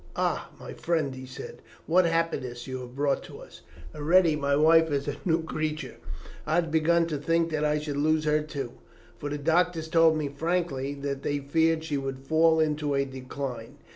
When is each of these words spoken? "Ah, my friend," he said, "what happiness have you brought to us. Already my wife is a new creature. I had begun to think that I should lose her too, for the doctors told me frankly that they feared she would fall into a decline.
"Ah, 0.15 0.49
my 0.59 0.73
friend," 0.73 1.13
he 1.13 1.27
said, 1.27 1.61
"what 1.85 2.07
happiness 2.07 2.65
have 2.65 2.73
you 2.73 2.87
brought 2.87 3.21
to 3.21 3.37
us. 3.37 3.61
Already 3.93 4.35
my 4.35 4.55
wife 4.55 4.89
is 4.89 5.07
a 5.07 5.17
new 5.25 5.43
creature. 5.43 5.97
I 6.43 6.55
had 6.55 6.71
begun 6.71 7.05
to 7.05 7.19
think 7.19 7.51
that 7.51 7.63
I 7.63 7.77
should 7.77 7.97
lose 7.97 8.23
her 8.23 8.41
too, 8.41 8.71
for 9.19 9.29
the 9.29 9.37
doctors 9.37 9.87
told 9.87 10.17
me 10.17 10.27
frankly 10.27 10.95
that 10.95 11.21
they 11.21 11.37
feared 11.37 11.83
she 11.83 11.99
would 11.99 12.25
fall 12.25 12.59
into 12.59 12.95
a 12.95 13.05
decline. 13.05 13.77